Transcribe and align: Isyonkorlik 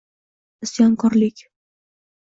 Isyonkorlik 0.65 1.37